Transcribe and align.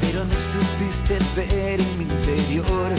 pero 0.00 0.24
no 0.24 0.34
supiste 0.34 1.18
ver 1.36 1.80
en 1.80 1.98
mi 1.98 2.04
interior. 2.04 2.92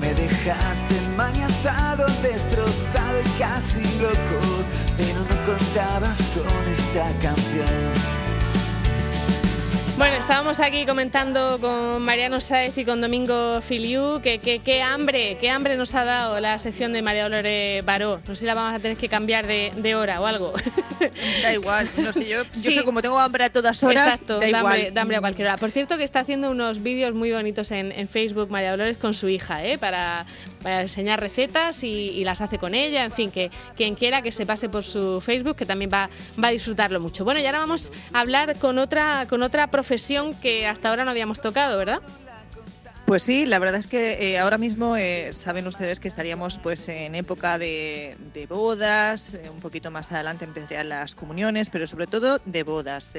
Me 0.00 0.12
dejaste 0.14 0.94
maniatado, 1.16 2.06
destrozado 2.22 3.20
y 3.20 3.38
casi 3.38 3.82
loco, 4.00 4.64
pero 4.96 5.20
no 5.20 5.36
contabas 5.46 6.18
con 6.34 6.70
esta 6.70 7.06
canción. 7.20 7.43
Bueno, 9.96 10.16
estábamos 10.16 10.58
aquí 10.58 10.86
comentando 10.86 11.60
con 11.60 12.02
Mariano 12.02 12.40
Saez 12.40 12.76
y 12.78 12.84
con 12.84 13.00
Domingo 13.00 13.60
Filiu 13.60 14.20
que 14.20 14.40
qué 14.40 14.82
hambre, 14.82 15.38
qué 15.40 15.50
hambre 15.50 15.76
nos 15.76 15.94
ha 15.94 16.04
dado 16.04 16.40
la 16.40 16.58
sección 16.58 16.92
de 16.92 17.00
María 17.00 17.22
Dolores 17.22 17.84
Baró. 17.84 18.20
No 18.26 18.34
sé 18.34 18.40
si 18.40 18.46
la 18.46 18.54
vamos 18.54 18.74
a 18.74 18.80
tener 18.80 18.96
que 18.96 19.08
cambiar 19.08 19.46
de, 19.46 19.94
hora 19.94 20.20
o 20.20 20.26
algo. 20.26 20.52
Da 21.42 21.52
igual, 21.52 21.88
no 21.98 22.12
sé, 22.12 22.26
yo, 22.26 22.44
yo 22.62 22.84
como 22.84 23.02
tengo 23.02 23.18
hambre 23.18 23.44
a 23.44 23.52
todas 23.52 23.82
horas, 23.82 24.14
Exacto, 24.14 24.40
da, 24.40 24.60
Hambre, 25.02 25.16
a 25.16 25.20
cualquier 25.20 25.48
hora. 25.48 25.58
Por 25.58 25.70
cierto 25.70 25.98
que 25.98 26.04
está 26.04 26.20
haciendo 26.20 26.50
unos 26.50 26.82
vídeos 26.82 27.14
muy 27.14 27.30
bonitos 27.30 27.70
en, 27.72 28.08
Facebook 28.08 28.50
María 28.50 28.70
Dolores 28.70 28.96
con 28.96 29.12
su 29.12 29.28
hija, 29.28 29.64
¿eh? 29.64 29.76
para, 29.76 30.24
enseñar 30.64 31.20
recetas 31.20 31.84
y, 31.84 32.24
las 32.24 32.40
hace 32.40 32.58
con 32.58 32.74
ella. 32.74 33.04
En 33.04 33.12
fin, 33.12 33.30
que 33.30 33.50
quien 33.76 33.96
quiera 33.96 34.22
que 34.22 34.32
se 34.32 34.46
pase 34.46 34.70
por 34.70 34.82
su 34.82 35.20
Facebook, 35.20 35.56
que 35.56 35.66
también 35.66 35.90
va, 35.92 36.08
va 36.42 36.48
a 36.48 36.50
disfrutarlo 36.52 37.00
mucho. 37.00 37.24
Bueno, 37.24 37.40
y 37.40 37.46
ahora 37.46 37.58
vamos 37.58 37.92
a 38.12 38.20
hablar 38.20 38.56
con 38.56 38.78
otra, 38.78 39.26
con 39.28 39.42
otra 39.42 39.66
profesión 39.84 40.34
que 40.34 40.66
hasta 40.66 40.88
ahora 40.88 41.04
no 41.04 41.10
habíamos 41.10 41.40
tocado, 41.40 41.76
¿verdad? 41.76 42.00
Pues 43.06 43.22
sí, 43.22 43.44
la 43.44 43.58
verdad 43.58 43.80
es 43.80 43.86
que 43.86 44.32
eh, 44.32 44.38
ahora 44.38 44.56
mismo 44.56 44.96
eh, 44.96 45.28
saben 45.34 45.66
ustedes 45.66 46.00
que 46.00 46.08
estaríamos 46.08 46.58
pues 46.58 46.88
en 46.88 47.14
época 47.14 47.58
de, 47.58 48.16
bodas, 48.48 49.34
eh, 49.34 49.50
un 49.52 49.60
poquito 49.60 49.90
más 49.90 50.10
adelante 50.10 50.46
empezarían 50.46 50.88
las 50.88 51.14
comuniones, 51.14 51.68
pero 51.68 51.86
sobre 51.86 52.06
todo 52.06 52.40
de 52.46 52.62
bodas. 52.62 53.12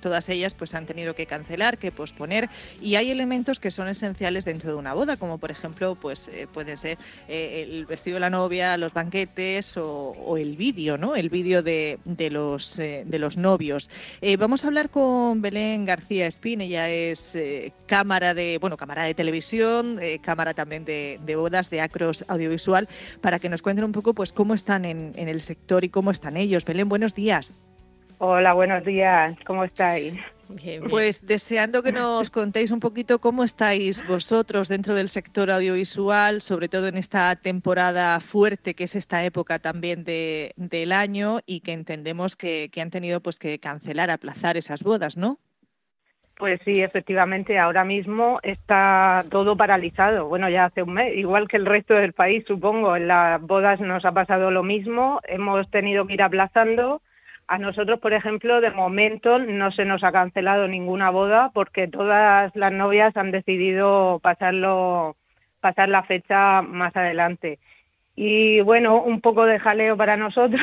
todas 0.00 0.28
ellas 0.30 0.54
pues 0.54 0.74
han 0.74 0.86
tenido 0.86 1.14
que 1.14 1.26
cancelar, 1.26 1.76
que 1.76 1.92
posponer 1.92 2.48
y 2.80 2.94
hay 2.94 3.10
elementos 3.10 3.60
que 3.60 3.70
son 3.70 3.88
esenciales 3.88 4.46
dentro 4.46 4.70
de 4.70 4.76
una 4.76 4.94
boda, 4.94 5.18
como 5.18 5.36
por 5.36 5.50
ejemplo 5.50 5.96
pues 5.96 6.30
puede 6.52 6.76
ser 6.78 6.98
el 7.28 7.84
vestido 7.86 8.16
de 8.16 8.20
la 8.20 8.30
novia, 8.30 8.76
los 8.78 8.94
banquetes 8.94 9.76
o, 9.76 10.36
el 10.38 10.56
vídeo, 10.56 10.98
¿no? 10.98 11.14
El 11.14 11.28
vídeo 11.28 11.62
de, 11.62 11.98
los 12.30 12.76
de 12.76 13.18
los 13.18 13.36
novios. 13.36 13.90
vamos 14.38 14.64
a 14.64 14.68
hablar 14.68 14.88
con 14.88 15.42
Belén 15.42 15.84
García 15.84 16.26
Espín, 16.26 16.62
ella 16.62 16.88
es 16.90 17.36
cámara 17.86 18.34
de 18.34 18.58
bueno 18.58 18.76
cámara 18.76 18.93
de 19.02 19.14
televisión, 19.14 19.98
eh, 20.00 20.20
cámara 20.20 20.54
también 20.54 20.84
de, 20.84 21.34
bodas, 21.36 21.70
de 21.70 21.80
acros 21.80 22.24
audiovisual, 22.28 22.88
para 23.20 23.40
que 23.40 23.48
nos 23.48 23.60
cuenten 23.60 23.84
un 23.84 23.92
poco 23.92 24.14
pues 24.14 24.32
cómo 24.32 24.54
están 24.54 24.84
en, 24.84 25.12
el 25.16 25.40
sector 25.40 25.82
y 25.84 25.88
cómo 25.88 26.12
están 26.12 26.36
ellos. 26.36 26.64
Belén, 26.64 26.88
buenos 26.88 27.14
días. 27.14 27.58
Hola, 28.18 28.52
buenos 28.52 28.84
días. 28.84 29.36
¿Cómo 29.44 29.64
estáis? 29.64 30.14
Pues 30.88 31.26
deseando 31.26 31.82
que 31.82 31.90
nos 31.90 32.30
contéis 32.30 32.70
un 32.70 32.80
poquito 32.80 33.18
cómo 33.18 33.44
estáis 33.44 34.06
vosotros 34.06 34.68
dentro 34.68 34.94
del 34.94 35.08
sector 35.08 35.50
audiovisual, 35.50 36.42
sobre 36.42 36.68
todo 36.68 36.86
en 36.86 36.96
esta 36.96 37.34
temporada 37.36 38.20
fuerte 38.20 38.74
que 38.74 38.84
es 38.84 38.94
esta 38.94 39.24
época 39.24 39.58
también 39.58 40.04
de, 40.04 40.52
del 40.56 40.92
año 40.92 41.40
y 41.46 41.60
que 41.60 41.72
entendemos 41.72 42.36
que, 42.36 42.68
que 42.70 42.80
han 42.80 42.90
tenido 42.90 43.20
pues 43.20 43.38
que 43.38 43.58
cancelar, 43.58 44.10
aplazar 44.10 44.56
esas 44.56 44.82
bodas, 44.82 45.16
¿no? 45.16 45.40
Pues 46.36 46.60
sí, 46.64 46.82
efectivamente, 46.82 47.58
ahora 47.58 47.84
mismo 47.84 48.40
está 48.42 49.24
todo 49.30 49.56
paralizado. 49.56 50.26
Bueno, 50.26 50.48
ya 50.48 50.64
hace 50.64 50.82
un 50.82 50.94
mes, 50.94 51.16
igual 51.16 51.46
que 51.46 51.56
el 51.56 51.66
resto 51.66 51.94
del 51.94 52.12
país, 52.12 52.44
supongo. 52.46 52.96
En 52.96 53.06
las 53.06 53.40
bodas 53.40 53.80
nos 53.80 54.04
ha 54.04 54.12
pasado 54.12 54.50
lo 54.50 54.64
mismo. 54.64 55.20
Hemos 55.28 55.70
tenido 55.70 56.06
que 56.06 56.14
ir 56.14 56.22
aplazando. 56.22 57.02
A 57.46 57.58
nosotros, 57.58 58.00
por 58.00 58.14
ejemplo, 58.14 58.60
de 58.60 58.70
momento 58.70 59.38
no 59.38 59.70
se 59.70 59.84
nos 59.84 60.02
ha 60.02 60.10
cancelado 60.10 60.66
ninguna 60.66 61.10
boda 61.10 61.50
porque 61.54 61.86
todas 61.86 62.54
las 62.56 62.72
novias 62.72 63.16
han 63.16 63.30
decidido 63.30 64.18
pasarlo, 64.20 65.16
pasar 65.60 65.88
la 65.88 66.02
fecha 66.02 66.62
más 66.62 66.96
adelante 66.96 67.58
y 68.16 68.60
bueno, 68.60 69.02
un 69.02 69.20
poco 69.20 69.44
de 69.44 69.58
jaleo 69.58 69.96
para 69.96 70.16
nosotros 70.16 70.62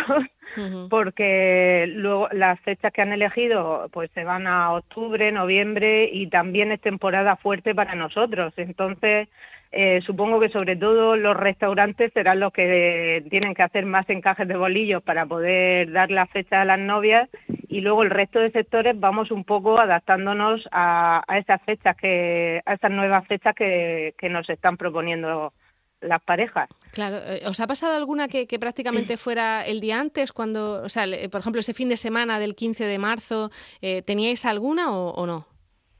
porque 0.89 1.85
luego 1.95 2.29
las 2.31 2.59
fechas 2.62 2.94
que 2.94 3.01
han 3.01 3.12
elegido 3.12 3.89
pues 3.91 4.09
se 4.12 4.23
van 4.23 4.47
a 4.47 4.73
octubre, 4.73 5.31
noviembre 5.31 6.09
y 6.12 6.28
también 6.28 6.72
es 6.72 6.81
temporada 6.81 7.35
fuerte 7.35 7.75
para 7.75 7.95
nosotros. 7.95 8.53
Entonces, 8.57 9.28
eh, 9.73 10.01
supongo 10.06 10.39
que 10.39 10.50
sobre 10.50 10.75
todo 10.75 11.16
los 11.16 11.35
restaurantes 11.35 12.12
serán 12.13 12.39
los 12.39 12.51
que 12.51 13.23
tienen 13.29 13.53
que 13.53 13.63
hacer 13.63 13.85
más 13.85 14.09
encajes 14.09 14.47
de 14.47 14.57
bolillos 14.57 15.01
para 15.03 15.25
poder 15.25 15.91
dar 15.91 16.12
la 16.12 16.28
fecha 16.28 16.62
a 16.62 16.66
las 16.66 16.79
novias 16.79 17.29
y 17.69 17.79
luego 17.79 18.03
el 18.03 18.09
resto 18.09 18.39
de 18.39 18.51
sectores 18.51 19.00
vamos 19.00 19.31
un 19.31 19.45
poco 19.45 19.79
adaptándonos 19.79 20.68
a, 20.72 21.23
a 21.25 21.38
esas 21.38 21.62
fechas 21.63 21.95
que 21.95 22.62
a 22.66 22.73
esas 22.73 22.91
nuevas 22.91 23.25
fechas 23.28 23.56
que, 23.56 24.13
que 24.18 24.29
nos 24.29 24.50
están 24.50 24.75
proponiendo 24.75 25.53
las 26.01 26.22
parejas. 26.23 26.69
Claro, 26.91 27.17
eh, 27.17 27.41
¿os 27.47 27.59
ha 27.59 27.67
pasado 27.67 27.95
alguna 27.95 28.28
que, 28.28 28.45
prácticamente 28.59 29.17
fuera 29.17 29.66
el 29.66 29.79
día 29.79 30.00
antes, 30.00 30.31
cuando, 30.34 30.84
o 30.84 30.89
sea, 30.89 31.06
por 31.31 31.41
ejemplo, 31.41 31.59
ese 31.59 31.73
fin 31.73 31.89
de 31.89 31.97
semana 31.97 32.39
del 32.39 32.56
15 32.56 32.85
de 32.85 33.00
marzo, 33.00 33.50
eh, 33.81 34.01
¿teníais 34.01 34.45
alguna 34.45 34.91
o, 34.91 35.25
no? 35.25 35.45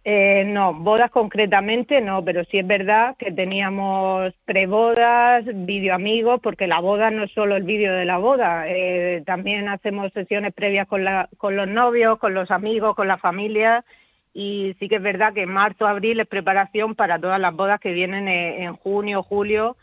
Eh, 0.04 0.44
no, 0.46 0.74
bodas 0.74 1.12
concretamente 1.12 2.02
no, 2.02 2.26
pero 2.26 2.44
sí 2.46 2.58
es 2.58 2.66
verdad 2.66 3.16
que 3.20 3.32
teníamos 3.32 4.34
prebodas, 4.46 5.46
video 5.46 5.94
amigos, 5.94 6.40
porque 6.42 6.66
la 6.66 6.80
boda 6.80 7.12
no 7.12 7.26
es 7.26 7.32
solo 7.34 7.56
el 7.56 7.64
vídeo 7.64 7.94
de 7.94 8.06
la 8.06 8.18
boda, 8.18 8.66
también 9.26 9.70
hacemos 9.70 10.12
sesiones 10.14 10.56
previas 10.56 10.88
con, 10.88 11.04
la, 11.04 11.30
con 11.38 11.56
los 11.56 11.68
novios, 11.68 12.18
con 12.18 12.34
los 12.34 12.50
amigos, 12.50 12.96
con 12.96 13.08
la 13.08 13.20
familia, 13.20 13.86
y 14.34 14.76
sí 14.80 14.90
que 14.90 14.96
es 14.96 15.04
verdad 15.04 15.34
que 15.34 15.46
marzo, 15.46 15.86
abril 15.86 16.20
es 16.20 16.28
preparación 16.28 16.96
para 16.96 17.20
todas 17.20 17.40
las 17.40 17.56
bodas 17.56 17.80
que 17.80 17.92
vienen 17.92 18.28
en 18.28 18.74
junio, 18.78 19.22
julio, 19.22 19.78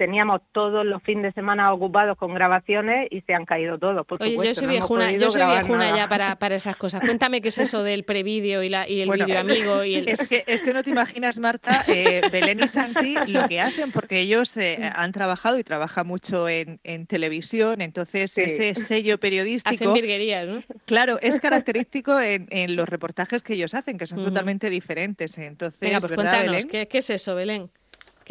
teníamos 0.00 0.40
todos 0.52 0.86
los 0.86 1.02
fines 1.02 1.24
de 1.24 1.32
semana 1.32 1.74
ocupados 1.74 2.16
con 2.16 2.32
grabaciones 2.32 3.06
y 3.10 3.20
se 3.20 3.34
han 3.34 3.44
caído 3.44 3.78
todos. 3.78 4.06
Oye, 4.18 4.38
yo 4.42 4.54
soy 4.54 4.66
viejuna, 4.66 5.12
yo 5.12 5.30
soy 5.30 5.44
viejuna 5.44 5.94
ya 5.94 6.08
para, 6.08 6.36
para, 6.36 6.54
esas 6.54 6.74
cosas. 6.76 7.02
Cuéntame 7.02 7.42
qué 7.42 7.48
es 7.48 7.58
eso 7.58 7.82
del 7.82 8.04
prevídeo 8.04 8.62
y, 8.62 8.70
la, 8.70 8.88
y 8.88 9.02
el 9.02 9.10
vídeo 9.10 9.38
amigo. 9.38 9.84
Y 9.84 9.96
el... 9.96 10.08
es, 10.08 10.26
que, 10.26 10.42
es 10.46 10.62
que 10.62 10.72
no 10.72 10.82
te 10.82 10.88
imaginas, 10.88 11.38
Marta, 11.38 11.84
eh, 11.86 12.22
Belén 12.32 12.60
y 12.64 12.68
Santi 12.68 13.14
lo 13.26 13.46
que 13.46 13.60
hacen, 13.60 13.92
porque 13.92 14.20
ellos 14.20 14.56
eh, 14.56 14.90
han 14.94 15.12
trabajado 15.12 15.58
y 15.58 15.64
trabajan 15.64 16.06
mucho 16.06 16.48
en, 16.48 16.80
en 16.82 17.06
televisión, 17.06 17.82
entonces 17.82 18.38
ese 18.38 18.74
sello 18.76 19.20
periodístico. 19.20 19.74
Hacen 19.74 19.92
virguerías, 19.92 20.48
¿no? 20.48 20.62
Claro, 20.86 21.18
es 21.20 21.40
característico 21.40 22.18
en, 22.18 22.46
en, 22.48 22.74
los 22.74 22.88
reportajes 22.88 23.42
que 23.42 23.52
ellos 23.52 23.74
hacen, 23.74 23.98
que 23.98 24.06
son 24.06 24.24
totalmente 24.24 24.70
diferentes. 24.70 25.36
Entonces, 25.36 25.78
Venga, 25.78 26.00
pues 26.00 26.14
cuéntanos, 26.14 26.64
¿qué, 26.64 26.88
¿qué 26.88 26.98
es 26.98 27.10
eso, 27.10 27.34
Belén? 27.34 27.70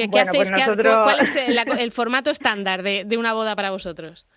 ¿Qué, 0.07 0.19
hacéis? 0.19 0.51
Pues 0.51 0.65
¿Cuál 0.77 1.19
es 1.19 1.35
el, 1.35 1.91
formato 1.91 2.29
estándar 2.29 2.83
de, 2.83 3.17
una 3.17 3.33
boda 3.33 3.55
para 3.55 3.71
vosotros? 3.71 4.27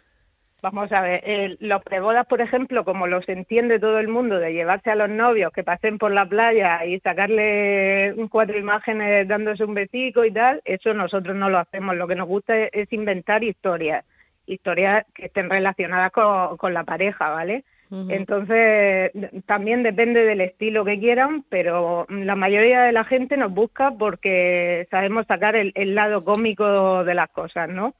Vamos 0.62 0.92
a 0.92 1.00
ver, 1.00 1.56
los 1.58 1.82
prebodas, 1.82 2.24
por 2.26 2.40
ejemplo, 2.40 2.84
como 2.84 3.08
los 3.08 3.28
entiende 3.28 3.80
todo 3.80 3.98
el 3.98 4.06
mundo, 4.06 4.38
de 4.38 4.52
llevarse 4.52 4.90
a 4.90 4.94
los 4.94 5.10
novios 5.10 5.52
que 5.52 5.64
pasen 5.64 5.98
por 5.98 6.12
la 6.12 6.24
playa 6.24 6.84
y 6.86 7.00
sacarle 7.00 8.14
cuatro 8.30 8.56
imágenes 8.56 9.26
dándose 9.26 9.64
un 9.64 9.74
besico 9.74 10.24
y 10.24 10.32
tal, 10.32 10.62
eso 10.64 10.94
nosotros 10.94 11.34
no 11.34 11.50
lo 11.50 11.58
hacemos. 11.58 11.96
Lo 11.96 12.06
que 12.06 12.14
nos 12.14 12.28
gusta 12.28 12.56
es, 12.56 12.92
inventar 12.92 13.42
historias, 13.42 14.04
historias 14.46 15.04
que 15.14 15.26
estén 15.26 15.50
relacionadas 15.50 16.12
con, 16.12 16.56
con 16.56 16.72
la 16.72 16.84
pareja, 16.84 17.30
¿vale? 17.30 17.64
Entonces, 18.08 19.12
también 19.44 19.82
depende 19.82 20.24
del 20.24 20.40
estilo 20.40 20.82
que 20.82 20.98
quieran, 20.98 21.44
pero 21.50 22.06
la 22.08 22.34
mayoría 22.34 22.84
de 22.84 22.92
la 22.92 23.04
gente 23.04 23.36
nos 23.36 23.52
busca 23.52 23.90
porque 23.90 24.86
sabemos 24.90 25.26
sacar 25.26 25.56
el, 25.56 25.94
lado 25.94 26.24
cómico 26.24 27.04
de 27.04 27.14
las 27.14 27.28
cosas, 27.30 27.68
¿no? 27.68 27.94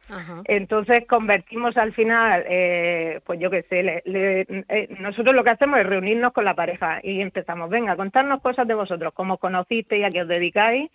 Entonces, 0.45 1.05
convertimos 1.07 1.77
al 1.77 1.93
final, 1.93 2.43
eh, 2.49 3.21
pues 3.27 3.39
yo 3.39 3.51
qué 3.51 3.65
sé, 3.65 4.03
eh, 4.07 4.97
nosotros 4.99 5.35
lo 5.35 5.45
que 5.45 5.51
hacemos 5.51 5.79
es 5.79 5.87
reunirnos 5.87 6.33
con 6.33 6.47
la 6.47 6.55
pareja 6.55 7.01
y 7.03 7.21
empezamos, 7.21 7.69
venga, 7.69 7.95
contarnos 7.95 8.41
cosas 8.41 8.67
de 8.67 8.75
vosotros, 8.75 9.13
cómo 9.13 9.35
os 9.35 9.41
conocisteis 9.41 10.01
y 10.01 10.05
a 10.05 10.11
qué 10.11 10.23
os 10.23 10.29
dedicáis, 10.29 10.91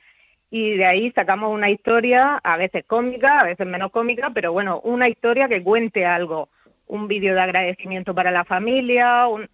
y 0.50 0.76
de 0.76 0.88
ahí 0.88 1.12
sacamos 1.12 1.54
una 1.54 1.70
historia, 1.70 2.40
a 2.44 2.58
veces 2.58 2.86
cómica, 2.86 3.40
a 3.40 3.46
veces 3.46 3.68
menos 3.68 3.92
cómica, 3.92 4.32
pero 4.34 4.54
bueno, 4.54 4.80
una 4.80 5.08
historia 5.08 5.48
que 5.48 5.62
cuente 5.62 6.06
algo 6.06 6.50
un 6.88 7.08
vídeo 7.08 7.34
de 7.34 7.42
agradecimiento 7.42 8.16
para 8.16 8.32
la 8.32 8.46
familia, 8.46 9.28
un, 9.28 9.48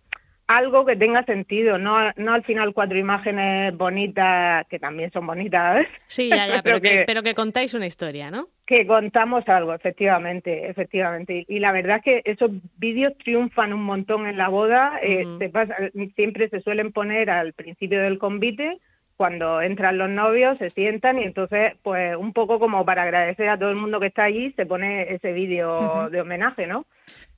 algo 0.48 0.86
que 0.86 0.96
tenga 0.96 1.24
sentido, 1.24 1.78
no, 1.78 2.12
no 2.18 2.34
al 2.34 2.44
final 2.44 2.74
cuatro 2.74 2.98
imágenes 2.98 3.76
bonitas, 3.76 4.68
que 4.68 4.78
también 4.78 5.12
son 5.12 5.26
bonitas. 5.26 5.88
Sí, 6.08 6.30
ya, 6.30 6.48
ya, 6.48 6.62
pero, 6.64 6.82
que, 6.82 7.04
pero 7.08 7.24
que 7.24 7.34
contáis 7.34 7.74
una 7.74 7.86
historia, 7.86 8.30
¿no? 8.30 8.48
Que 8.66 8.86
contamos 8.86 9.48
algo, 9.48 9.74
efectivamente, 9.74 10.70
efectivamente. 10.70 11.46
Y, 11.48 11.60
la 11.60 11.72
verdad 11.72 11.98
es 11.98 12.04
que 12.04 12.22
esos 12.26 12.52
vídeos 12.78 13.18
triunfan 13.18 13.74
un 13.74 13.84
montón 13.84 14.28
en 14.28 14.38
la 14.38 14.50
boda, 14.50 15.00
eh, 15.02 15.26
se 15.40 15.50
pasa, 15.50 15.76
siempre 16.16 16.50
se 16.50 16.62
suelen 16.62 16.92
poner 16.92 17.30
al 17.30 17.54
principio 17.54 18.02
del 18.02 18.20
convite, 18.20 18.80
cuando 19.18 19.62
entran 19.62 19.98
los 19.98 20.10
novios, 20.10 20.58
se 20.58 20.70
sientan 20.70 21.20
y 21.20 21.24
entonces, 21.24 21.74
pues 21.82 22.16
un 22.16 22.34
poco 22.34 22.60
como 22.60 22.86
para 22.86 23.04
agradecer 23.04 23.50
a 23.50 23.58
todo 23.58 23.70
el 23.70 23.76
mundo 23.76 24.00
que 24.00 24.08
está 24.08 24.24
allí, 24.24 24.52
se 24.54 24.66
pone 24.66 25.14
ese 25.14 25.34
vídeo 25.34 26.10
de 26.10 26.22
homenaje, 26.22 26.68
¿no? 26.68 26.86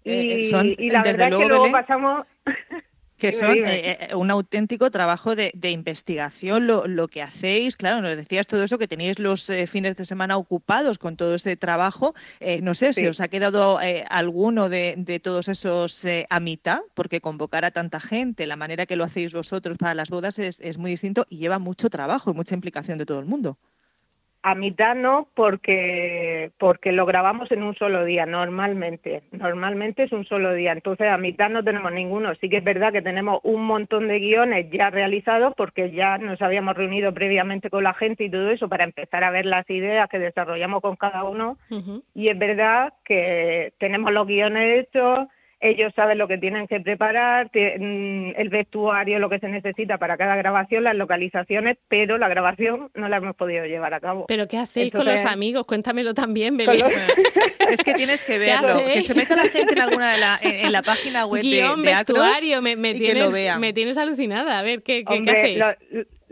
Eh, 0.03 0.41
y, 0.77 0.89
la 0.89 1.03
verdad 1.03 1.29
es 1.29 1.37
que 1.37 1.47
luego 1.47 1.71
pasamos... 1.71 2.25
que 3.25 3.33
son 3.33 3.57
eh, 3.65 3.97
eh, 4.09 4.15
un 4.15 4.29
auténtico 4.29 4.91
trabajo 4.91 5.35
de, 5.35 5.51
investigación 5.69 6.67
lo, 6.67 6.87
lo, 6.87 7.07
que 7.07 7.21
hacéis. 7.21 7.75
Claro, 7.75 8.01
nos 8.01 8.15
decías 8.15 8.47
todo 8.47 8.63
eso, 8.63 8.77
que 8.77 8.87
teníais 8.87 9.19
los 9.19 9.49
eh, 9.49 9.67
fines 9.67 9.95
de 9.95 10.05
semana 10.05 10.37
ocupados 10.37 10.97
con 10.97 11.17
todo 11.17 11.35
ese 11.35 11.55
trabajo. 11.55 12.13
no 12.61 12.73
sé 12.75 12.93
si 12.93 13.07
os 13.07 13.19
ha 13.21 13.27
quedado 13.27 13.79
alguno 14.09 14.69
de, 14.69 14.95
de, 14.97 15.19
todos 15.19 15.47
esos 15.47 16.05
a 16.29 16.39
mitad, 16.39 16.81
porque 16.93 17.21
convocar 17.21 17.65
a 17.65 17.71
tanta 17.71 17.99
gente, 17.99 18.45
la 18.45 18.55
manera 18.55 18.85
que 18.85 18.95
lo 18.95 19.03
hacéis 19.03 19.33
vosotros 19.33 19.77
para 19.77 19.93
las 19.93 20.09
bodas 20.09 20.39
es, 20.39 20.59
es 20.59 20.77
muy 20.77 20.91
distinto 20.91 21.25
y 21.29 21.37
lleva 21.37 21.59
mucho 21.59 21.89
trabajo 21.89 22.31
y 22.31 22.33
mucha 22.33 22.55
implicación 22.55 22.97
de 22.97 23.05
todo 23.05 23.19
el 23.19 23.25
mundo. 23.25 23.57
A 24.47 24.53
mitad 24.53 24.93
no, 24.93 25.27
porque, 25.33 26.51
porque 26.59 26.91
lo 26.91 27.07
grabamos 27.07 27.51
en 27.51 27.63
un 27.63 27.73
solo 27.73 28.05
día, 28.05 28.27
normalmente. 28.27 29.23
Normalmente 29.31 30.03
es 30.03 30.11
un 30.11 30.23
solo 30.23 30.53
día. 30.53 30.71
Entonces, 30.71 31.07
a 31.07 31.17
mitad 31.17 31.49
no 31.49 31.63
tenemos 31.63 31.91
ninguno. 31.91 32.35
Sí 32.35 32.47
que 32.47 32.57
es 32.57 32.63
verdad 32.63 32.93
que 32.93 33.01
tenemos 33.01 33.39
un 33.41 33.65
montón 33.65 34.07
de 34.07 34.19
guiones 34.19 34.69
ya 34.69 34.91
realizados, 34.91 35.55
porque 35.57 35.89
ya 35.89 36.19
nos 36.19 36.39
habíamos 36.43 36.77
reunido 36.77 37.11
previamente 37.11 37.71
con 37.71 37.83
la 37.83 37.95
gente 37.95 38.23
y 38.23 38.29
todo 38.29 38.51
eso 38.51 38.69
para 38.69 38.83
empezar 38.83 39.23
a 39.23 39.31
ver 39.31 39.47
las 39.47 39.67
ideas 39.67 40.07
que 40.09 40.19
desarrollamos 40.19 40.83
con 40.83 40.95
cada 40.95 41.23
uno. 41.23 41.57
Y 42.13 42.29
es 42.29 42.37
verdad 42.37 42.93
que 43.03 43.73
tenemos 43.79 44.13
los 44.13 44.27
guiones 44.27 44.85
hechos, 44.85 45.27
ellos 45.65 45.91
saben 45.95 46.17
lo 46.17 46.27
que 46.27 46.37
tienen 46.37 46.67
que 46.67 46.79
preparar, 46.79 47.47
mm, 47.47 48.33
el 48.35 48.49
vestuario, 48.49 49.19
lo 49.19 49.29
que 49.29 49.39
se 49.39 49.47
necesita 49.47 49.97
para 49.97 50.17
cada 50.17 50.35
grabación, 50.35 50.83
las 50.83 50.95
localizaciones, 50.95 51.77
pero 51.87 52.17
la 52.17 52.27
grabación 52.27 52.89
no 52.93 53.09
la 53.09 53.17
hemos 53.17 53.35
podido 53.35 53.65
llevar 53.65 53.93
a 53.93 53.99
cabo. 53.99 54.25
¿Pero 54.27 54.47
qué 54.47 54.57
hacéis 54.57 54.93
con 54.93 55.05
los 55.05 55.25
amigos? 55.25 55.65
Cuéntamelo 55.65 56.13
también, 56.13 56.57
Belén. 56.57 56.85
es 57.69 57.81
que 57.83 57.93
tienes 57.93 58.23
que 58.23 58.37
verlo, 58.37 58.77
que 58.93 59.01
se 59.01 59.15
meta 59.15 59.35
la 59.35 59.43
gente 59.43 59.73
en 59.73 59.81
alguna 59.81 60.13
de 60.13 60.19
la, 60.19 60.39
en, 60.41 60.71
la 60.71 60.81
página 60.81 61.25
web 61.25 61.41
Guión, 61.41 61.81
de, 61.81 61.91
vestuario, 61.91 62.61
me, 62.61 62.75
tienes, 62.93 63.57
me 63.59 63.73
tienes 63.73 63.97
alucinada. 63.97 64.59
A 64.59 64.63
ver, 64.63 64.83
¿qué, 64.83 65.03
qué, 65.03 65.31
hacéis? 65.31 65.63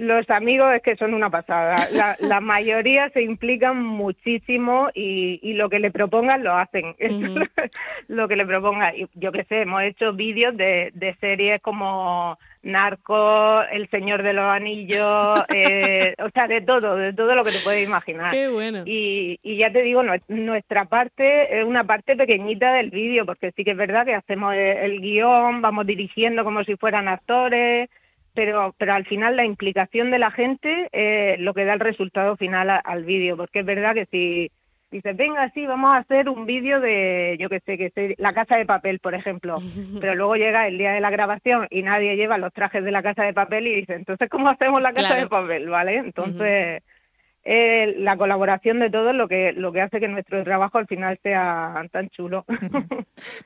Los 0.03 0.29
amigos 0.29 0.73
es 0.75 0.81
que 0.81 0.95
son 0.95 1.13
una 1.13 1.29
pasada. 1.29 1.75
La, 1.93 2.15
la 2.19 2.39
mayoría 2.39 3.09
se 3.09 3.21
implican 3.21 3.81
muchísimo 3.81 4.89
y, 4.93 5.39
y, 5.41 5.53
lo 5.53 5.69
que 5.69 5.79
le 5.79 5.91
propongan 5.91 6.43
lo 6.43 6.55
hacen. 6.55 6.95
lo 8.07 8.27
que 8.27 8.35
le 8.35 8.45
propongan. 8.45 8.93
Yo 9.15 9.31
qué 9.31 9.43
sé, 9.45 9.61
hemos 9.61 9.83
hecho 9.83 10.13
vídeos 10.13 10.55
de, 10.57 10.91
de 10.93 11.15
series 11.15 11.59
como 11.61 12.37
Narco, 12.63 13.61
El 13.71 13.89
Señor 13.89 14.23
de 14.23 14.33
los 14.33 14.45
Anillos, 14.45 15.43
eh, 15.55 16.15
o 16.19 16.29
sea, 16.29 16.47
de 16.47 16.61
todo, 16.61 16.95
de 16.95 17.13
todo 17.13 17.35
lo 17.35 17.43
que 17.43 17.51
te 17.51 17.59
puedes 17.63 17.85
imaginar. 17.85 18.31
Qué 18.31 18.47
bueno. 18.49 18.83
Y, 18.85 19.39
y 19.43 19.57
ya 19.57 19.71
te 19.71 19.83
digo, 19.83 20.03
nuestra 20.27 20.85
parte 20.85 21.59
es 21.59 21.65
una 21.65 21.83
parte 21.83 22.15
pequeñita 22.15 22.73
del 22.73 22.89
vídeo, 22.89 23.25
porque 23.25 23.51
sí 23.51 23.63
que 23.63 23.71
es 23.71 23.77
verdad 23.77 24.05
que 24.05 24.15
hacemos 24.15 24.53
el 24.55 24.99
guion, 25.01 25.61
vamos 25.61 25.85
dirigiendo 25.85 26.43
como 26.43 26.63
si 26.63 26.75
fueran 26.75 27.07
actores 27.07 27.89
pero, 28.33 28.73
pero 28.77 28.93
al 28.93 29.05
final 29.05 29.35
la 29.35 29.45
implicación 29.45 30.11
de 30.11 30.19
la 30.19 30.31
gente 30.31 30.89
es 30.91 31.39
lo 31.39 31.53
que 31.53 31.65
da 31.65 31.73
el 31.73 31.79
resultado 31.79 32.35
final 32.35 32.69
al 32.83 33.03
vídeo, 33.03 33.37
porque 33.37 33.59
es 33.59 33.65
verdad 33.65 33.93
que 33.93 34.05
si 34.07 34.51
dices, 34.91 35.17
venga, 35.17 35.49
sí, 35.49 35.65
vamos 35.65 35.91
a 35.91 35.97
hacer 35.97 36.29
un 36.29 36.45
vídeo 36.45 36.79
de, 36.79 37.35
yo 37.39 37.49
qué 37.49 37.59
sé, 37.61 37.77
que 37.77 37.89
sé, 37.89 38.15
la 38.17 38.33
casa 38.33 38.57
de 38.57 38.65
papel, 38.65 38.99
por 38.99 39.15
ejemplo, 39.15 39.57
pero 39.99 40.15
luego 40.15 40.35
llega 40.35 40.67
el 40.67 40.77
día 40.77 40.91
de 40.91 41.01
la 41.01 41.09
grabación 41.09 41.67
y 41.69 41.81
nadie 41.81 42.15
lleva 42.15 42.37
los 42.37 42.53
trajes 42.53 42.83
de 42.83 42.91
la 42.91 43.03
casa 43.03 43.23
de 43.23 43.33
papel 43.33 43.67
y 43.67 43.75
dice, 43.75 43.95
entonces, 43.95 44.29
¿cómo 44.29 44.49
hacemos 44.49 44.81
la 44.81 44.93
casa 44.93 45.15
de 45.15 45.27
papel? 45.27 45.69
¿Vale? 45.69 45.97
Entonces 45.97 46.83
eh, 47.45 47.95
la 47.97 48.15
colaboración 48.15 48.79
de 48.79 48.89
todos 48.89 49.13
lo 49.13 49.27
que 49.27 49.51
lo 49.51 49.73
que 49.73 49.81
hace 49.81 49.99
que 49.99 50.07
nuestro 50.07 50.43
trabajo 50.45 50.77
al 50.77 50.87
final 50.87 51.19
sea 51.21 51.85
tan 51.91 52.09
chulo. 52.09 52.45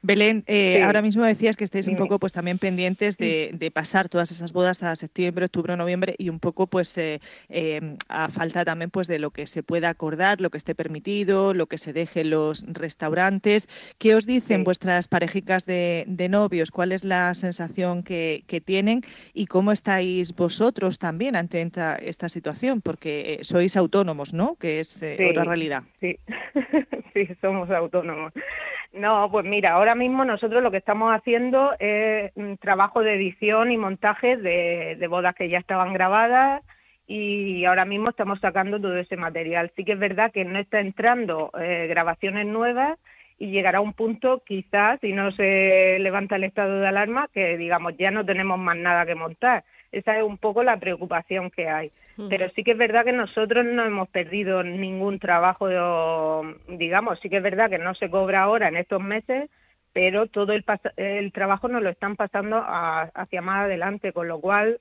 Belén, 0.04 0.44
eh, 0.46 0.84
ahora 0.84 1.02
mismo 1.02 1.24
decías 1.24 1.58
que 1.58 1.64
estáis 1.64 1.88
un 1.88 1.96
poco 1.96 2.20
pues 2.20 2.32
también 2.32 2.60
pendientes 2.60 3.18
de, 3.18 3.52
de, 3.54 3.72
pasar 3.72 4.08
todas 4.08 4.30
esas 4.30 4.54
bodas 4.54 4.84
a 4.84 4.96
septiembre, 4.96 5.46
octubre, 5.46 5.76
noviembre 5.76 6.16
y 6.20 6.30
un 6.30 6.40
poco 6.40 6.68
pues 6.68 6.96
eh, 6.98 7.20
em, 7.50 7.98
a 8.08 8.30
falta 8.30 8.64
también 8.64 8.92
pues 8.92 9.08
de 9.08 9.18
lo 9.18 9.32
que 9.32 9.48
se 9.48 9.64
pueda 9.64 9.90
acordar, 9.90 10.42
lo 10.42 10.52
que 10.52 10.58
esté 10.58 10.76
permitido, 10.76 11.56
lo 11.56 11.66
que 11.66 11.80
se 11.80 11.92
deje 11.92 12.22
en 12.22 12.30
los 12.30 12.66
restaurantes. 12.68 13.68
¿Qué 13.98 14.14
os 14.14 14.28
dicen 14.28 14.64
vuestras 14.64 15.08
parejicas 15.08 15.66
de, 15.66 16.04
de, 16.08 16.30
novios? 16.30 16.70
¿Cuál 16.70 16.92
es 16.92 17.04
la 17.04 17.34
sensación 17.34 18.04
que, 18.04 18.44
que, 18.48 18.62
tienen 18.62 19.02
y 19.34 19.46
cómo 19.46 19.72
estáis 19.72 20.36
vosotros 20.36 21.00
también 21.00 21.36
ante 21.36 21.62
esta, 21.62 21.96
esta 21.96 22.30
situación? 22.30 22.82
Porque 22.82 23.40
sois 23.42 23.76
autónomos, 23.88 24.34
¿no? 24.34 24.56
Que 24.60 24.80
es 24.80 25.02
eh, 25.02 25.18
otra 25.32 25.46
realidad. 25.46 25.84
Sí. 26.00 26.18
sí, 27.14 27.28
somos 27.42 27.70
autónomos. 27.72 28.34
No, 28.94 29.30
pues 29.32 29.46
mira, 29.46 29.74
ahora 29.74 29.96
mismo 29.96 30.26
nosotros 30.26 30.64
lo 30.64 30.72
que 30.72 30.78
estamos 30.78 31.14
haciendo 31.14 31.74
es 31.80 32.32
un 32.36 32.58
trabajo 32.58 33.02
de 33.02 33.16
edición 33.16 33.72
y 33.72 33.78
montaje 33.78 34.38
de, 34.38 35.08
bodas 35.08 35.36
que 35.36 35.50
ya 35.50 35.60
estaban 35.60 35.94
grabadas 35.94 36.64
y 37.06 37.64
ahora 37.66 37.86
mismo 37.86 38.10
estamos 38.10 38.40
sacando 38.40 38.80
todo 38.80 38.98
ese 38.98 39.16
material. 39.16 39.72
Sí 39.76 39.86
que 39.86 39.94
es 39.94 40.00
verdad 40.00 40.32
que 40.32 40.46
no 40.46 40.60
está 40.60 40.80
entrando 40.80 41.52
eh, 41.60 41.88
grabaciones 41.88 42.46
nuevas 42.48 42.98
y 43.40 43.52
llegará 43.52 43.82
un 43.82 43.94
punto, 43.94 44.42
quizás, 44.46 45.00
si 45.00 45.14
no 45.14 45.32
se 45.32 45.98
levanta 46.00 46.38
el 46.38 46.44
estado 46.44 46.80
de 46.80 46.88
alarma, 46.88 47.30
que 47.34 47.56
digamos 47.56 47.94
ya 47.98 48.10
no 48.10 48.26
tenemos 48.26 48.58
más 48.58 48.78
nada 48.78 49.06
que 49.06 49.16
montar. 49.16 49.64
Esa 49.98 50.18
es 50.18 50.24
un 50.24 50.38
poco 50.38 50.64
la 50.64 50.78
preocupación 50.78 51.50
que 51.50 51.68
hay. 51.68 51.92
Pero 52.30 52.50
sí 52.56 52.64
que 52.64 52.72
es 52.72 52.78
verdad 52.78 53.06
que 53.06 53.14
nosotros 53.14 53.64
no 53.66 53.86
hemos 53.86 54.10
perdido 54.10 54.64
ningún 54.64 55.20
trabajo, 55.20 55.68
digamos, 56.68 57.20
sí 57.20 57.30
que 57.30 57.38
es 57.38 57.44
verdad 57.44 57.70
que 57.70 57.78
no 57.78 57.94
se 57.94 58.10
cobra 58.10 58.42
ahora 58.42 58.68
en 58.70 58.78
estos 58.78 59.02
meses, 59.02 59.50
pero 59.94 60.26
todo 60.28 60.54
el, 60.54 60.64
el 60.98 61.32
trabajo 61.32 61.68
nos 61.68 61.84
lo 61.84 61.90
están 61.90 62.16
pasando 62.16 62.64
hacia 62.66 63.42
más 63.42 63.66
adelante, 63.66 64.14
con 64.14 64.28
lo 64.28 64.40
cual 64.40 64.80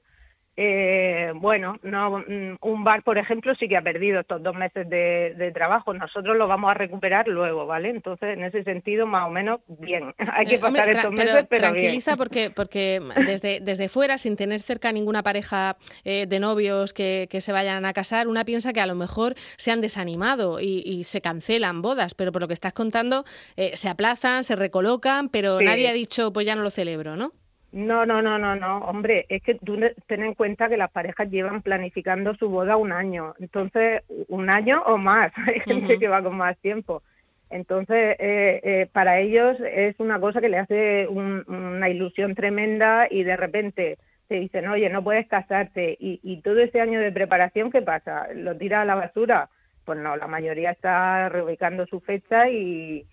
eh, 0.58 1.32
bueno, 1.34 1.78
no, 1.82 2.18
mm, 2.18 2.56
un 2.62 2.84
bar, 2.84 3.02
por 3.02 3.18
ejemplo, 3.18 3.54
sí 3.56 3.68
que 3.68 3.76
ha 3.76 3.82
perdido 3.82 4.20
estos 4.20 4.42
dos 4.42 4.54
meses 4.54 4.88
de, 4.88 5.52
trabajo. 5.54 5.92
Nosotros 5.94 6.36
lo 6.36 6.48
vamos 6.48 6.70
a 6.70 6.74
recuperar 6.74 7.28
luego, 7.28 7.66
¿vale? 7.66 7.90
Entonces, 7.90 8.36
en 8.36 8.44
ese 8.44 8.64
sentido, 8.64 9.06
más 9.06 9.26
o 9.26 9.30
menos, 9.30 9.60
bien. 9.68 10.14
Hay 10.32 10.46
que 10.46 10.56
eh, 10.56 10.58
pasar 10.58 10.90
estos 10.90 11.12
meses, 11.12 11.46
pero 11.48 11.62
tranquiliza 11.62 12.16
porque 12.16 12.50
porque 12.50 13.00
desde, 13.26 13.60
desde 13.60 13.88
fuera, 13.88 14.18
sin 14.18 14.36
tener 14.36 14.60
cerca 14.60 14.92
ninguna 14.92 15.22
pareja 15.22 15.76
eh, 16.04 16.26
de 16.26 16.40
novios 16.40 16.92
que, 16.92 17.28
que, 17.30 17.40
se 17.40 17.52
vayan 17.52 17.84
a 17.84 17.92
casar, 17.92 18.28
una 18.28 18.44
piensa 18.44 18.72
que 18.72 18.80
a 18.80 18.86
lo 18.86 18.94
mejor 18.94 19.34
se 19.56 19.72
han 19.72 19.80
desanimado 19.80 20.58
y, 20.60 21.04
se 21.04 21.20
cancelan 21.20 21.82
bodas, 21.82 22.14
pero 22.14 22.32
por 22.32 22.42
lo 22.42 22.48
que 22.48 22.54
estás 22.54 22.72
contando, 22.72 23.24
eh, 23.56 23.72
se 23.74 23.88
aplazan, 23.88 24.44
se 24.44 24.56
recolocan, 24.56 25.28
pero 25.28 25.60
nadie 25.60 25.88
ha 25.88 25.92
dicho, 25.92 26.32
pues 26.32 26.46
ya 26.46 26.56
no 26.56 26.62
lo 26.62 26.70
celebro, 26.70 27.16
¿no? 27.16 27.32
No, 27.72 28.06
no, 28.06 28.22
no, 28.22 28.38
no, 28.38 28.56
no. 28.56 28.78
Hombre, 28.78 29.26
es 29.28 29.42
que 29.42 29.54
tú 29.56 29.78
ten 30.06 30.22
en 30.22 30.34
cuenta 30.34 30.68
que 30.68 30.76
las 30.76 30.90
parejas 30.90 31.30
llevan 31.30 31.62
planificando 31.62 32.34
su 32.36 32.48
boda 32.48 32.76
un 32.76 32.92
año. 32.92 33.34
Entonces, 33.38 34.02
un 34.28 34.50
año 34.50 34.82
o 34.86 34.96
más. 34.96 35.32
Hay 35.46 35.60
gente 35.60 35.98
que 35.98 36.08
va 36.08 36.22
con 36.22 36.36
más 36.36 36.56
tiempo. 36.58 37.02
Entonces, 37.50 38.16
eh, 38.18 38.60
eh, 38.62 38.88
para 38.92 39.20
ellos 39.20 39.56
es 39.60 39.98
una 40.00 40.18
cosa 40.18 40.40
que 40.40 40.48
le 40.48 40.58
hace 40.58 41.06
una 41.08 41.88
ilusión 41.88 42.34
tremenda 42.34 43.06
y 43.10 43.22
de 43.22 43.36
repente 43.36 43.98
te 44.28 44.36
dicen, 44.36 44.66
oye, 44.68 44.88
no 44.90 45.04
puedes 45.04 45.28
casarte. 45.28 45.96
Y, 46.00 46.20
y 46.22 46.40
todo 46.40 46.58
ese 46.58 46.80
año 46.80 47.00
de 47.00 47.12
preparación, 47.12 47.70
¿qué 47.70 47.82
pasa? 47.82 48.26
¿Lo 48.34 48.56
tira 48.56 48.82
a 48.82 48.84
la 48.84 48.96
basura? 48.96 49.48
Pues 49.84 49.98
no, 50.00 50.16
la 50.16 50.26
mayoría 50.26 50.72
está 50.72 51.28
reubicando 51.28 51.86
su 51.86 52.00
fecha 52.00 52.48
y, 52.48 53.06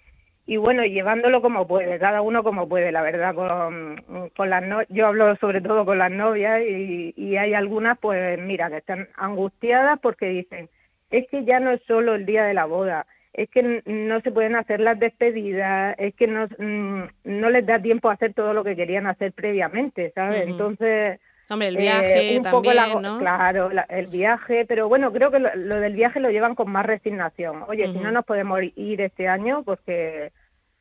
y 0.46 0.58
bueno, 0.58 0.84
llevándolo 0.84 1.42
como 1.42 1.68
puede, 1.68 1.98
cada 2.00 2.22
uno 2.22 2.44
como 2.44 2.68
puede, 2.68 2.92
la 2.92 3.02
verdad, 3.02 3.34
con, 3.34 4.30
con 4.36 4.50
las 4.50 4.64
no 4.64 4.82
yo 4.90 5.08
hablo 5.08 5.36
sobre 5.38 5.62
todo 5.62 5.86
con 5.86 5.98
las 5.98 6.12
novias 6.12 6.62
y, 6.68 7.14
y 7.16 7.38
hay 7.38 7.54
algunas, 7.54 7.98
pues 8.00 8.38
mira, 8.40 8.70
que 8.70 8.78
están 8.78 9.08
angustiadas 9.16 10.00
porque 10.02 10.28
dicen, 10.28 10.70
es 11.12 11.28
que 11.30 11.46
ya 11.46 11.60
no 11.60 11.72
es 11.72 11.82
solo 11.88 12.16
el 12.16 12.26
día 12.26 12.44
de 12.44 12.54
la 12.54 12.66
boda, 12.66 13.06
es 13.32 13.50
que 13.50 13.82
no 13.86 14.22
se 14.22 14.32
pueden 14.32 14.56
hacer 14.56 14.82
las 14.82 15.00
despedidas, 15.00 15.96
es 15.98 16.14
que 16.16 16.28
no, 16.28 16.48
mm, 16.58 17.04
no 17.24 17.50
les 17.50 17.66
da 17.66 17.82
tiempo 17.82 18.10
a 18.10 18.14
hacer 18.14 18.34
todo 18.34 18.54
lo 18.54 18.64
que 18.64 18.76
querían 18.76 19.08
hacer 19.08 19.32
previamente, 19.34 20.12
¿sabes? 20.14 20.48
Entonces... 20.48 21.20
Hombre, 21.54 21.70
el 21.70 21.78
viaje 21.78 22.36
eh, 22.36 22.42
también, 22.42 23.02
¿no? 23.02 23.20
Claro, 23.20 23.70
el 23.90 24.08
viaje, 24.08 24.66
pero 24.68 24.90
bueno, 24.90 25.12
creo 25.12 25.32
que 25.32 25.40
lo, 25.40 25.80
del 25.80 25.94
viaje 25.94 26.20
lo 26.20 26.30
llevan 26.30 26.56
con 26.56 26.72
más 26.72 26.86
resignación. 26.86 27.64
Oye, 27.68 27.86
si 27.92 28.00
no 28.00 28.12
nos 28.12 28.26
podemos 28.26 28.60
ir 28.76 29.02
este 29.02 29.28
año 29.28 29.64
porque 29.64 30.32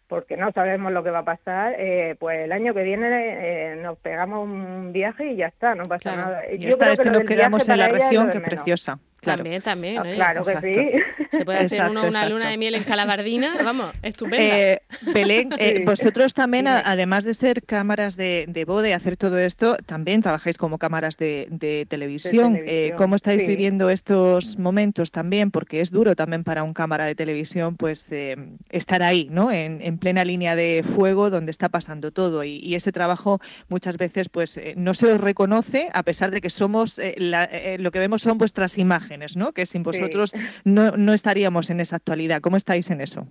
porque 0.08 0.36
no 0.36 0.52
sabemos 0.52 0.92
lo 0.92 1.02
que 1.02 1.08
va 1.08 1.20
a 1.20 1.24
pasar, 1.24 1.74
eh, 1.78 2.16
pues 2.18 2.40
el 2.40 2.52
año 2.52 2.74
que 2.74 2.82
viene 2.82 3.08
eh, 3.08 3.76
nos 3.76 3.96
pegamos 3.96 4.46
un 4.46 4.92
viaje 4.92 5.32
y 5.32 5.36
ya 5.36 5.46
está, 5.46 5.74
no 5.74 5.84
pasa 5.84 6.14
nada. 6.14 6.42
Y 6.52 6.58
Yo 6.58 6.68
esta 6.68 6.88
vez 6.88 7.00
que 7.00 7.10
nos 7.10 7.22
quedamos 7.22 7.66
en 7.66 7.78
la 7.78 7.88
región, 7.88 8.28
que 8.28 8.40
preciosa 8.40 8.98
También, 9.22 9.62
también. 9.62 9.98
Ah, 9.98 10.02
claro 10.02 10.42
que 10.42 10.56
sí. 10.56 10.90
Se 11.30 11.44
puede 11.44 11.60
hacer 11.60 11.88
una 11.88 12.28
luna 12.28 12.50
de 12.50 12.56
miel 12.58 12.74
en 12.74 12.82
Calabardina, 12.82 13.54
vamos, 13.64 13.92
estupenda. 14.02 14.58
Eh, 14.58 14.82
Belén, 15.14 15.50
eh, 15.58 15.82
vosotros 15.86 16.34
también, 16.34 16.66
además 16.66 17.24
de 17.24 17.34
ser 17.34 17.62
cámaras 17.62 18.16
de, 18.16 18.46
de 18.48 18.64
boda 18.64 18.88
y 18.88 18.92
hacer 18.92 19.16
todo 19.16 19.38
esto, 19.38 19.76
también 19.86 20.22
trabajáis 20.22 20.58
como 20.58 20.78
cámaras 20.78 21.16
de, 21.18 21.86
televisión. 21.88 22.58
Eh, 22.66 22.94
¿Cómo 22.96 23.14
estáis 23.14 23.46
viviendo 23.46 23.90
estos 23.90 24.58
momentos 24.58 25.12
también? 25.12 25.52
Porque 25.52 25.80
es 25.80 25.92
duro 25.92 26.16
también 26.16 26.42
para 26.42 26.64
un 26.64 26.74
cámara 26.74 27.06
de 27.06 27.14
televisión 27.14 27.76
pues 27.76 28.10
estar 28.70 29.02
ahí, 29.02 29.28
¿no? 29.30 29.52
En, 29.52 29.98
plena 29.98 30.24
línea 30.24 30.56
de 30.56 30.84
fuego 30.96 31.30
donde 31.30 31.52
está 31.52 31.68
pasando 31.68 32.10
todo 32.10 32.42
y, 32.42 32.56
y 32.56 32.74
ese 32.74 32.90
trabajo 32.90 33.40
muchas 33.68 33.98
veces 33.98 34.28
pues 34.28 34.60
no 34.74 34.94
se 34.94 35.12
os 35.12 35.20
reconoce 35.20 35.90
a 35.92 36.02
pesar 36.02 36.32
de 36.32 36.40
que 36.40 36.50
somos, 36.50 37.00
lo 37.18 37.90
que 37.92 37.98
vemos 38.00 38.22
son 38.22 38.38
vuestras 38.38 38.78
imágenes 38.78 39.11
¿no? 39.36 39.52
Que 39.52 39.66
sin 39.66 39.82
vosotros 39.82 40.32
no, 40.64 40.92
no 40.96 41.12
estaríamos 41.12 41.70
en 41.70 41.80
esa 41.80 41.96
actualidad. 41.96 42.40
¿Cómo 42.40 42.56
estáis 42.56 42.90
en 42.90 43.00
eso? 43.00 43.26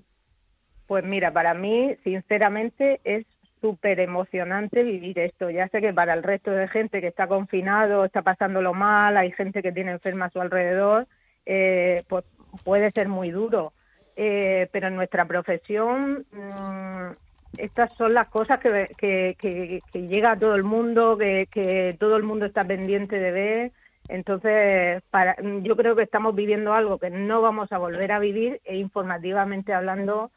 Pues 0.88 1.06
mira, 1.06 1.32
para 1.32 1.54
mí, 1.54 1.96
sinceramente, 2.04 3.00
es 3.04 3.26
súper 3.62 4.00
emocionante 4.00 4.84
vivir 4.84 5.20
esto. 5.20 5.50
Ya 5.50 5.68
sé 5.70 5.80
que 5.80 5.94
para 5.94 6.14
el 6.14 6.24
resto 6.24 6.52
de 6.52 6.68
gente 6.68 7.00
que 7.00 7.08
está 7.08 7.28
confinado, 7.28 8.04
está 8.04 8.22
pasándolo 8.24 8.74
mal, 8.74 9.16
hay 9.16 9.32
gente 9.32 9.62
que 9.62 9.72
tiene 9.72 9.92
enferma 9.92 10.26
a 10.26 10.30
su 10.32 10.42
alrededor, 10.42 11.08
eh, 11.46 12.04
pues 12.10 12.26
puede 12.64 12.92
ser 12.92 13.08
muy 13.08 13.32
duro. 13.32 13.72
Eh, 14.18 14.68
pero 14.72 14.88
en 14.88 14.96
nuestra 14.96 15.26
profesión, 15.26 16.26
mm, 16.32 17.12
estas 17.58 17.94
son 17.94 18.14
las 18.14 18.28
cosas 18.28 18.60
que, 18.60 18.90
que, 18.98 19.82
que, 19.92 20.02
llega 20.08 20.32
a 20.32 20.40
todo 20.40 20.56
el 20.56 20.64
mundo, 20.64 21.18
que 21.18 21.96
todo 22.00 22.18
el 22.18 22.24
mundo 22.24 22.46
está 22.46 22.66
pendiente 22.66 23.18
de 23.20 23.32
ver 23.32 23.72
entonces, 24.12 25.02
para, 25.10 25.38
yo 25.64 25.76
creo 25.78 25.96
que 25.96 26.04
estamos 26.04 26.36
viviendo 26.36 26.74
algo 26.74 27.00
que 27.00 27.10
no 27.10 27.42
vamos 27.42 27.72
a 27.72 27.78
volver 27.78 28.12
a 28.12 28.20
vivir 28.20 28.60
e 28.66 28.76
informativamente 28.76 29.74
hablando, 29.74 30.32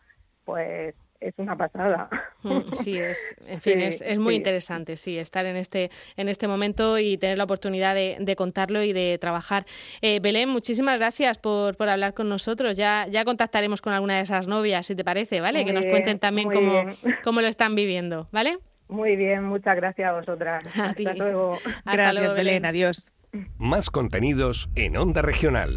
pues 0.44 0.94
es 1.18 1.34
una 1.38 1.56
pasada. 1.56 2.08
Mm, 2.42 2.58
sí, 2.74 2.98
es, 2.98 3.34
en 3.46 3.60
fin, 3.60 3.80
es, 3.80 4.00
es, 4.00 4.18
muy 4.18 4.36
interesante, 4.36 4.96
sí, 4.96 5.18
estar 5.18 5.44
en 5.46 5.56
este, 5.56 5.90
en 6.16 6.28
este 6.28 6.46
momento 6.46 6.98
y 6.98 7.16
tener 7.18 7.36
la 7.36 7.44
oportunidad 7.44 7.94
de, 7.94 8.36
contarlo 8.36 8.82
y 8.82 8.92
de 8.92 9.18
trabajar. 9.18 9.64
Eh, 10.02 10.20
Belén, 10.20 10.50
muchísimas 10.50 10.98
gracias 10.98 11.38
por, 11.38 11.76
por 11.76 11.88
hablar 11.88 12.14
con 12.14 12.28
nosotros. 12.28 12.76
Ya, 12.76 13.06
ya 13.10 13.24
contactaremos 13.24 13.82
con 13.82 13.92
alguna 13.92 14.16
de 14.16 14.22
esas 14.22 14.46
novias, 14.46 14.86
si 14.86 14.94
te 14.94 15.02
parece, 15.02 15.40
¿vale? 15.40 15.64
que 15.64 15.72
nos 15.72 15.86
cuenten 15.86 16.20
también 16.20 16.48
cómo, 16.48 16.84
cómo 17.24 17.40
lo 17.40 17.48
están 17.48 17.74
viviendo, 17.74 18.28
¿vale? 18.30 18.58
Muy 18.88 19.16
bien, 19.16 19.42
muchas 19.42 19.74
gracias 19.76 20.08
a 20.08 20.12
vosotras. 20.12 20.62
Hasta 20.78 21.14
luego. 21.14 21.56
gracias, 21.84 22.34
Belén. 22.34 22.64
Adiós. 22.66 23.10
Más 23.58 23.90
contenidos 23.90 24.68
en 24.76 24.96
Onda 24.96 25.22
Regional. 25.22 25.70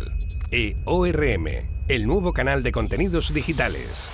EORM, 0.51 1.47
el 1.87 2.07
nuevo 2.07 2.33
canal 2.33 2.63
de 2.63 2.71
contenidos 2.71 3.33
digitales. 3.33 4.09